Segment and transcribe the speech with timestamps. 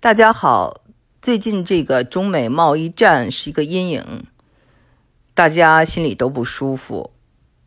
[0.00, 0.84] 大家好，
[1.20, 4.26] 最近这个中美贸易战是一个阴影，
[5.34, 7.10] 大家心里都不舒服。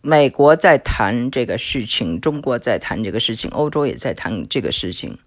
[0.00, 5.18] 美国在谈这个事情，中国在谈这个事情，欧洲也在谈这个事情，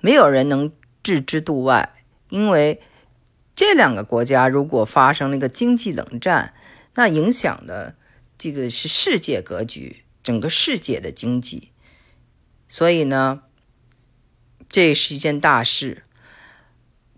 [0.00, 0.72] 没有人能
[1.04, 1.94] 置之度外。
[2.28, 2.82] 因为
[3.54, 6.54] 这两个国家如果发生了一个经济冷战，
[6.96, 7.94] 那影响的
[8.36, 11.70] 这个是世界格局，整个世界的经济。
[12.66, 13.44] 所以呢，
[14.68, 16.02] 这是一件大事。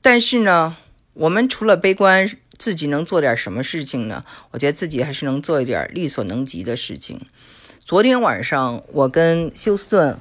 [0.07, 0.76] 但是呢，
[1.14, 4.22] 我们除了悲观，自己能做点什么事情呢？
[4.50, 7.18] 我觉得自己还是能做一点力所能及的事情。
[7.82, 10.18] 昨天晚上，我跟休斯顿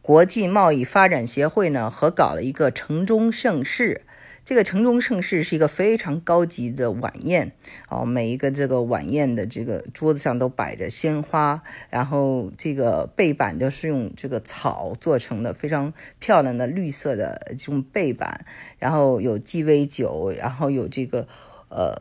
[0.00, 4.06] 国际贸易发展协会呢合搞了一个城中盛世。
[4.50, 7.52] 这个城中盛世是一个非常高级的晚宴
[7.88, 18.44] 哦，每一个这个晚宴的这个桌子上都摆着鲜花，然后这个背板都是用这个草做成的，非常漂亮的绿色的这种背板，
[18.80, 21.28] 然后有鸡尾酒，然后有这个
[21.68, 21.94] 呃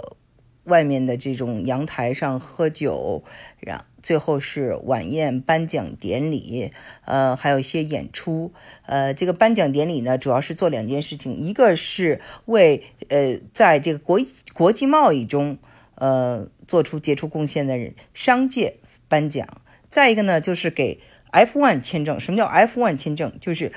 [0.69, 3.23] 外面的这种阳台上喝酒，
[3.59, 3.83] 然。
[4.01, 6.71] 最后是晚宴颁奖典礼，
[7.03, 8.53] 呃，还有一些演出。
[8.85, 14.21] 呃，这个颁奖典礼呢，主要是做两件事情，一个是为呃，在这个国
[14.53, 15.57] 国际贸易中，
[15.95, 18.77] 呃，做出杰出贡献的人商界
[19.09, 19.45] 颁奖；
[19.89, 21.01] 再一个呢，就是给
[21.33, 22.17] F1 签证。
[22.17, 23.37] 什么叫 F1 签证？
[23.41, 23.73] 就是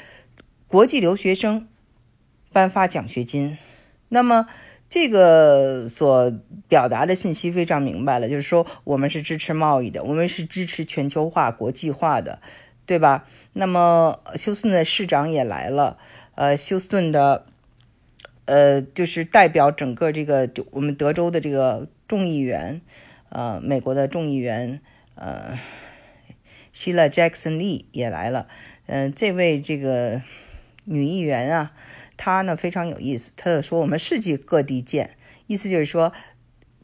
[0.69, 1.67] 国际留学生
[2.53, 3.59] 颁发奖学金。
[4.11, 4.47] 那么。
[4.93, 6.31] 这个所
[6.69, 12.41] 表达的信息非常明白了，就是说我们是支持贸易的，我们是支持全球化、国际化的，
[12.85, 13.27] 对吧？
[13.55, 15.97] 那么休斯顿的市长也来了，
[16.35, 17.47] 呃，休斯顿的，
[18.45, 22.83] 呃，就是代表整个这个我们德州的这个众议员，
[23.31, 24.79] 呃，美国的众议员，
[25.15, 25.59] 呃，
[26.71, 28.47] 希拉·杰克逊·利也来了，
[28.85, 30.21] 嗯，这位这个
[30.85, 31.73] 女议员啊。
[32.25, 35.17] 他呢非常有意思，他说我们世界各地见，
[35.49, 36.13] 意思就是说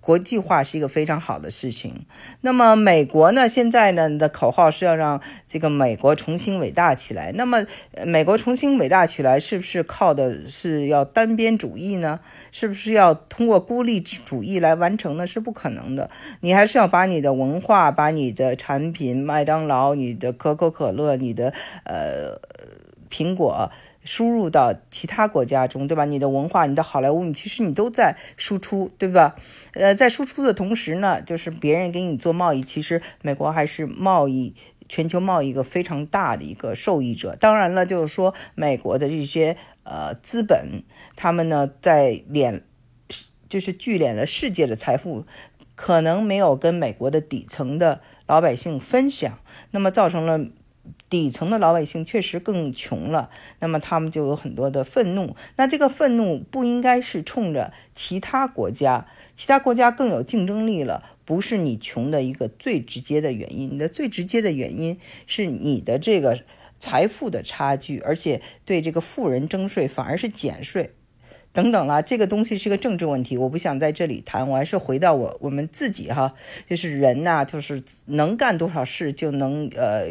[0.01, 2.07] 国际化是一个非常好的事情。
[2.41, 7.31] 那么美国呢现在呢的口号是要让这个美国重新伟大起来。
[7.37, 7.65] 那么
[8.05, 12.19] 美国重新伟大起来是不是靠的是要单边主义呢？
[12.51, 15.25] 是不是要通过孤立主义来完成呢？
[15.25, 16.11] 是不可能的。
[16.41, 22.41] 你还是要把你的文化、把你的产品，麦当劳、你的可口可乐、你的呃
[23.09, 23.71] 苹果。
[24.09, 26.07] 输入到其他国家中，对吧？
[26.07, 29.37] 你的文化、你的好莱坞，你其实你都在输出，对吧？
[29.75, 34.55] 呃，在输出的同时呢，就是别人给你做贸易，其实美国还是贸易
[34.89, 37.37] 全球贸易一个非常大的一个受益者。
[37.37, 42.63] 当然了，就是说美国的这些呃资本，他们呢在敛，
[43.51, 45.27] 就是聚敛了世界的财富，
[45.75, 49.39] 可能没有跟美国的底层的老百姓分享，
[49.73, 50.47] 那么造成了。
[51.09, 55.37] 底层的老百姓确实更穷了，那么他们就有很多的愤怒。
[55.57, 63.71] 那这个愤怒不应该是冲着其他国家，其他国家更有竞争力了，不是你穷的一个最直接的原因。
[63.73, 66.41] 你的最直接的原因是你的这个
[66.79, 70.91] 财富的差距，而且对这个富人征税反而是减税。
[71.51, 76.35] 等等了，这个东西是个政治问题，我不想在这里谈，我还是回到我我们自己哈，
[76.69, 80.11] 就是人呐，就是能干多少事就能呃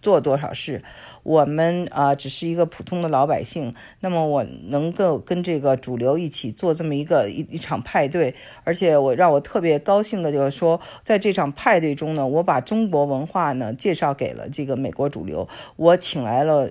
[0.00, 0.82] 做多少事，
[1.22, 8.34] 我们啊只是一个普通的老百姓，那么我能够跟这个主流一起做这么一个一一场派对，
[8.64, 16.70] 而且我让我特别高兴的就是说，在这场派对中呢，我把中国文化呢介绍给了这个美国主流，我请来了。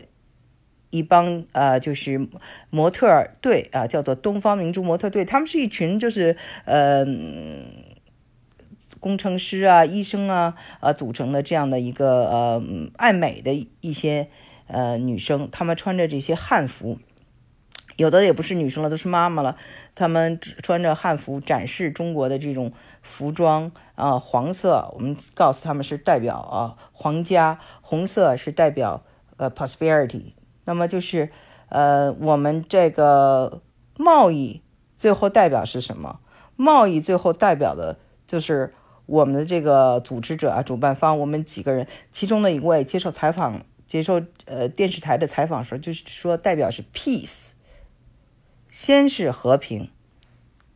[0.95, 2.27] 一帮呃，就是
[2.69, 5.25] 模特队啊，叫做东方明珠模特队。
[5.25, 7.03] 他们是一群就是呃
[9.03, 12.63] 工程师啊、医生啊啊组成的这样的一个呃
[12.95, 14.29] 爱美的一些
[14.67, 15.49] 呃女生。
[15.51, 16.97] 她们穿着这些汉服，
[17.97, 19.57] 有的也不是女生了，都是妈妈了。
[19.93, 22.71] 她们穿着汉服展示中国的这种
[23.01, 29.03] 服装啊，黄色我们告诉他们是代表啊皇家，红色是代表
[29.35, 30.31] 呃 prosperity。
[30.63, 31.29] 那么就是，
[31.67, 33.61] 呃，我们这个
[33.97, 34.61] 贸易
[34.95, 36.21] 最后代表是什么？
[36.55, 37.97] 贸易最后代表的
[38.27, 38.73] 就是
[39.05, 47.49] 我们的这个组织者啊，主办方，我们几个人，其中的一位接受采访，接受呃电视台的采访时候，就是说代表是 peace，
[48.69, 49.89] 先是和平，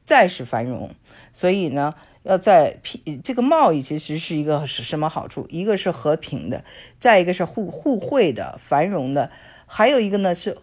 [0.04, 0.92] 再是繁荣。
[1.32, 1.94] 所以呢，
[2.24, 5.46] 要在 P 这个贸易其实是一个是什么好处？
[5.50, 6.66] 一个是和平的，
[7.00, 9.32] 再一个是互互惠的、繁荣的。
[9.66, 10.58] 还有一个呢是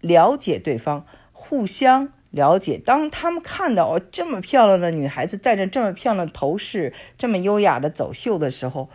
[0.00, 2.78] 了解对方，互相了解。
[2.78, 8.88] 当他们看到哦这么漂亮的女孩子戴着这么漂亮的头饰，这么优雅的走秀的时候，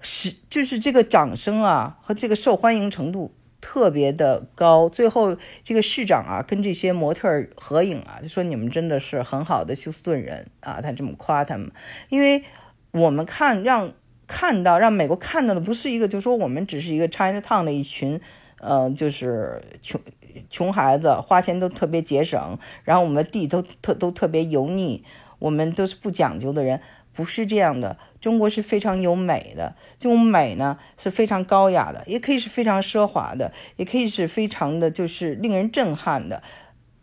[0.00, 4.88] 是就是这个掌声啊和这个受欢迎程度特别的高。
[4.88, 11.70] 最后这个市长啊，跟这些模特合影啊，就说你们真的是很好的休斯顿人啊，他这么夸他们，
[12.08, 12.44] 因为
[12.92, 13.92] 我们看让
[14.26, 18.20] 看到让美国看到的不是一个，就说我们只是一个 China Town 的一群，
[18.60, 20.00] 呃，就是穷
[20.48, 25.04] 穷孩子，花钱都特别节省，然后我们的地都特都特别油腻，
[25.38, 26.80] 我们都是不讲究的人。
[27.14, 36.40] 不是这样的，中国是非常有美的，这种美呢是非常高雅的，也可以是非常奢华的，也可以是非常的就是令人震撼的。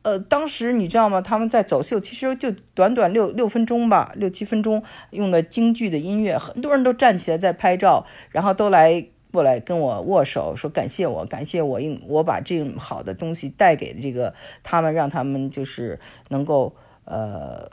[0.04, 1.20] 呃，当时你知道吗？
[1.20, 9.06] 他们在走秀，其实就短短六六分钟吧，六七分钟，用的京剧的音乐，很多人都站起来在拍照，然后都来
[9.36, 14.34] 过来跟我握手，说感谢我，感谢我，应我把这好的东西带给这个
[14.64, 16.00] 他们，让他们就是
[16.30, 16.74] 能够
[17.04, 17.70] 呃。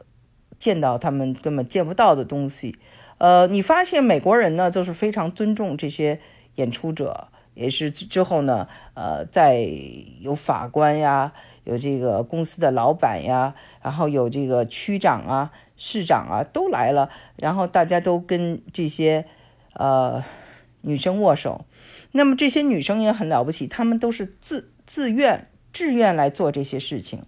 [0.59, 2.79] 见到他们根本见不到的东西，
[3.19, 6.21] 呃，你发现美国人呢，就是非常尊重这些
[6.55, 9.69] 演出者，也是之后呢，呃，在
[10.21, 11.33] 有法官呀，
[11.65, 19.25] 有这个公司的老板呀，然后有这个区长啊、市长啊都来了，然后大家都跟这些
[19.75, 20.23] 呃
[20.83, 21.65] 女生握手，
[22.13, 27.25] 那么这些女生也很了不起，她们都是自自愿、自愿来做这些事情。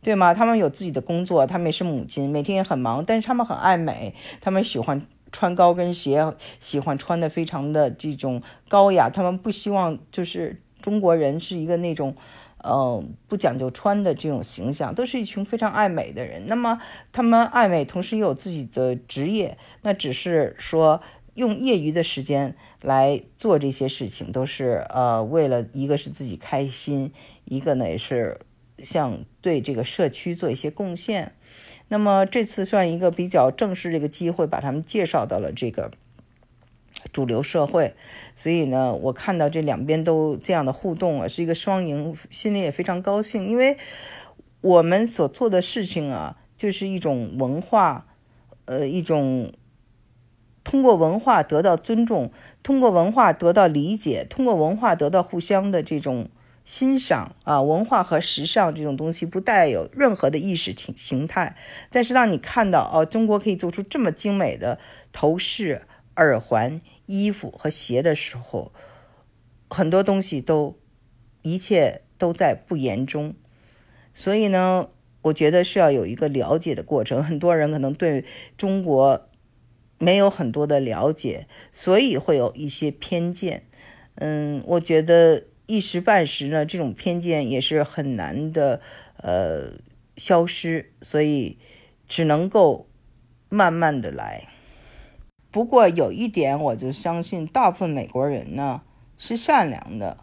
[0.00, 0.32] 对吗？
[0.32, 9.10] 她们有自己的工作，她们也是母亲，每天也很忙，但是她们很爱美，她们喜欢穿高跟鞋，喜欢穿的非常的这种高雅。
[9.10, 12.14] 他们不希望就是中国人是一个那种，
[12.62, 16.46] 呃，不讲究穿的这种形象，都是一群非常爱美的人。
[16.46, 21.02] 那么他们爱美，同时又有自己的职业，那只是说
[21.38, 27.12] 用业余的时间来做这些事情，都是呃为了一个是自己开心，
[27.46, 28.40] 一个呢也是。
[28.80, 31.32] 像对这个社区做一些贡献，
[31.88, 35.90] 那么这次算一个比较正式的一个机会，把他们介绍到了这个
[37.12, 37.96] 主流社会。
[38.36, 43.48] 所以呢，我看到这两边都这样的互动啊，是一个双赢，心里也非常高兴。
[43.48, 43.76] 因为
[44.60, 48.06] 我们所做的事情啊，就是一种文化，
[48.66, 49.52] 呃，一种
[50.68, 52.30] 通过文化得到尊重，
[52.62, 56.28] 通过文化得到理解，通过文化得到互相的这种。
[56.62, 61.56] 欣赏啊，文化和时尚这种东西不带有任何的意识形态，
[61.88, 64.78] 但是让你看到哦，中国可以做出这么精美的
[65.10, 65.80] 头饰、
[66.16, 68.70] 耳环、衣服和鞋的时候，
[69.70, 70.76] 很多东西都
[71.40, 73.34] 一切都在不言中。
[74.12, 74.88] 所以呢，
[75.22, 77.24] 我觉得是要有一个了解的过程。
[77.24, 78.26] 很多人可能对
[78.58, 79.26] 中国
[79.98, 83.64] 没有很多的了解，所以会有一些偏见。
[84.16, 85.44] 嗯，我觉得。
[85.70, 88.80] 一时半时呢，这种偏见也是很难的，
[89.18, 89.74] 呃，
[90.16, 91.58] 消失，所以
[92.08, 92.88] 只能够
[93.50, 94.48] 慢慢的来。
[95.50, 98.80] 不过有一点，我就相信大部分美国人呢
[99.18, 100.16] 是善良的。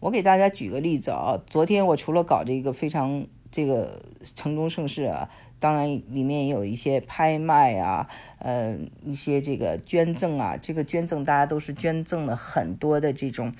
[0.00, 4.02] 我给大家举个例子啊，昨天我除了搞这个非常这个
[4.36, 5.30] 城中盛世啊，
[5.60, 8.08] 当然里面也有一些拍卖啊，
[8.38, 13.52] 呃，一些这个捐赠啊，这个捐赠大家都是捐赠了很多的这种。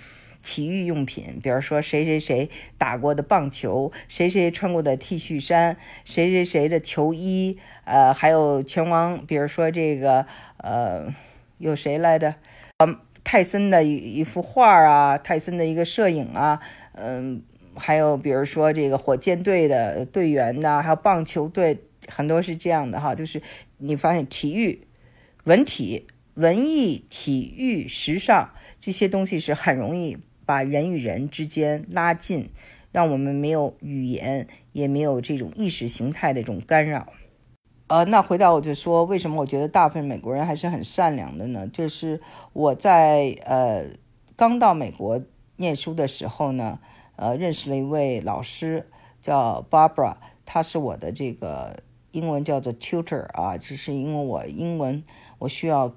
[0.43, 2.49] 体育用品，比如说谁谁谁
[2.79, 5.77] 打过的棒球，谁谁穿过的 T 恤衫，
[6.07, 10.25] 谁谁谁的球衣，呃，还有拳王，比如说这个，
[10.57, 11.15] 呃，
[11.59, 12.37] 有谁来的？
[12.79, 16.59] 嗯，泰森的一一幅画啊，泰森的一个摄影啊，
[16.95, 17.43] 嗯，
[17.77, 21.79] 还有比如说这个火箭队的队员呐，还有棒球队，
[22.11, 23.41] 很多是这样的哈，就是
[23.79, 24.87] 你发现体育、
[25.45, 30.19] 文体、文艺、体育、时尚这些东西是很容易。
[30.47, 32.51] 把人与人之间拉近，
[32.91, 37.13] 让我们没有语言，也没有这种意识形态的这种干扰。
[37.87, 41.69] 呃，那回到我就说，为什么我觉得大部分美国人还是很善良的呢？
[41.69, 42.21] 就是
[42.53, 43.85] 我在呃
[44.35, 45.23] 刚到美国
[45.59, 46.81] 念书的时候呢，
[47.15, 48.89] 呃，认识了一位老师
[49.23, 51.81] 叫 Barbara，她是我的这个
[52.13, 55.03] 英文叫做 tutor 啊，就是因为我英文
[55.39, 55.95] 我需要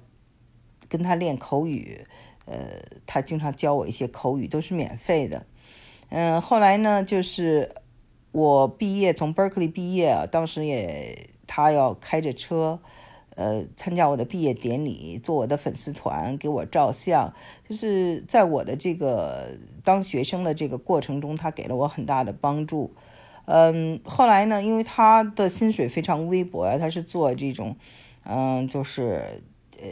[0.88, 2.06] 跟他练口语。
[2.46, 2.58] 呃，
[3.06, 5.46] 他经常教我一些口语，都是免费的。
[6.10, 7.74] 嗯，后来呢，就是
[8.32, 12.78] 我毕业从 Berkeley 毕业啊，当时也他要开着车，
[13.34, 17.32] 呃，参加我的毕业典礼，做我的粉丝团，给我照相。
[17.66, 22.92] 就是在我的这个当学生的这个过程中，他给了我很大的帮助。
[23.46, 27.76] 嗯，后来呢，因为他的薪水非常微薄啊，他是做这种，
[28.24, 29.42] 嗯，就是
[29.80, 29.88] 呃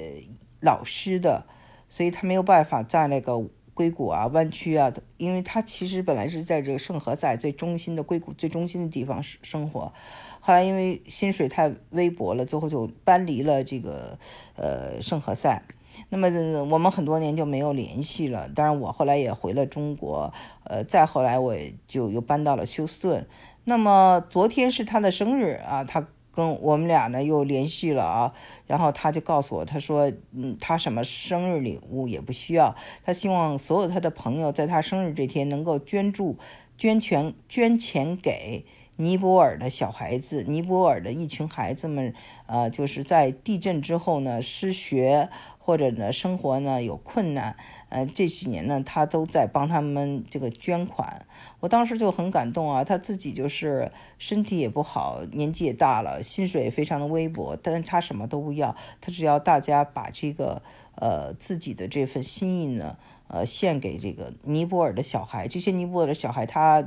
[0.60, 1.46] 老师的。
[1.88, 3.38] 所以他没有办法在那个
[3.74, 9.92] 硅谷啊、湾区啊，因为他其实本来是在这个圣何塞最中心的硅谷最中心的地方生生活，
[10.40, 14.18] 后来因为薪水太微薄了，最后就搬离了这个
[14.56, 15.62] 呃圣何塞。
[16.08, 16.28] 那么
[16.64, 18.48] 我们很多年就没有联系了。
[18.54, 20.32] 当然，我后来也回了中国，
[20.64, 21.56] 呃，再后来我
[21.86, 23.26] 就又搬到了休斯顿。
[23.64, 28.32] 那么昨天是他的生日啊，他跟我们俩呢又联系了啊，
[28.66, 36.36] 然后他就告诉我，他说，嗯，他什么生日礼物也不需要，他希望所有他的朋友在他生日这天能够捐助、
[36.76, 38.64] 捐钱、捐钱给。
[38.96, 42.14] 尼泊尔的小孩子，尼泊尔的一群孩子们，
[42.46, 45.30] 呃，就是在地震之后呢，失学
[45.64, 47.56] 或者呢，生活呢有困难，
[47.88, 51.24] 呃，这几年呢，他都在帮他们这个捐款。
[51.60, 60.60] 我当时就很感动啊，他自己就是身体也不好，年纪也大了，薪水也非常的微薄，但是他什么都不要，他只要大家把这个
[60.96, 62.96] 呃自己的这份心意呢，
[63.28, 65.46] 呃，献给这个尼泊尔的小孩。
[65.46, 66.84] 这些尼泊尔的小孩他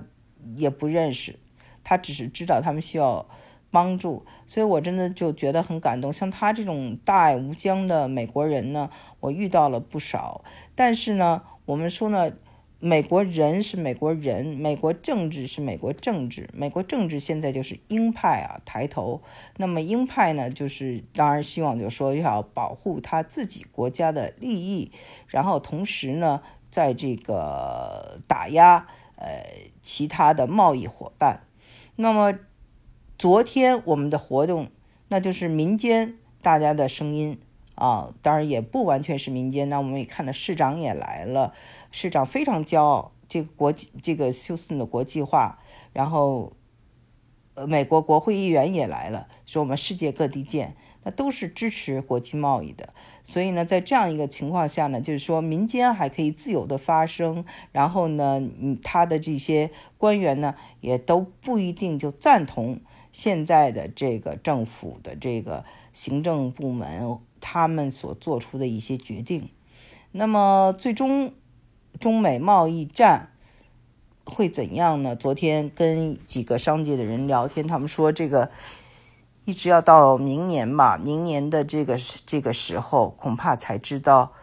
[0.57, 1.39] 也不认识。
[1.87, 3.25] 他只是知道他们需要
[3.71, 6.11] 帮助，所以我真的就觉得很感动。
[6.11, 10.43] 像他这种大爱无疆的美国人呢，我遇到了不少。
[10.73, 12.31] 但是呢，我们说呢，
[12.79, 19.21] 美国人是美国人，美国政治是美国政治，美国政治现在就是鹰派啊抬头。
[19.57, 24.91] 那么鹰派呢，就是当然希望就说要保护他自己国家的利益，
[25.27, 29.43] 然后同时呢，在这个打压呃
[29.81, 31.41] 其他的贸易伙伴。
[31.95, 32.37] 那么，
[33.17, 34.67] 昨天我们的活动，
[35.07, 37.39] 那就是民间大家的声音
[37.75, 39.69] 啊，当然也不完全是民间。
[39.69, 41.53] 那我们也看到市长也来了，
[41.91, 45.59] 市长非常骄傲，这个国际这个休斯顿的国际化，
[45.93, 46.51] 然后，
[47.53, 50.75] 呃，美国国会议员也来了，说我们世界各地见。
[51.07, 52.91] 那都是支持国际贸易的，
[53.23, 59.69] 所以呢，在这样一个情况下呢，就是说民间还可以自由的发声，然后呢，嗯，他的这些
[59.99, 62.79] 官员呢，也都不一定就赞同
[63.15, 69.49] 现在的这个政府的这个行政部门他们所做出的一些决定。
[70.11, 71.33] 那么，最终
[71.97, 73.31] 中美贸易战
[74.25, 75.15] 会怎样呢？
[75.15, 78.51] 昨天跟几个商界的人聊天，他们说这个。
[79.47, 81.95] 一直要到明年吧，明年的这个
[82.25, 84.33] 这个时候，恐怕才知道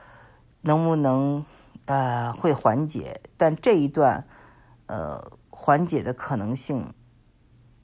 [0.61, 1.45] 能不能
[1.87, 3.21] 呃会缓解。
[3.37, 4.25] 但这一段
[4.87, 6.95] 呃缓解的可能性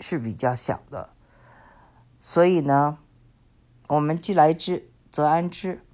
[0.00, 1.10] 是比较小的。
[2.18, 2.98] 所以呢，
[3.88, 5.84] 我们既来之则安之。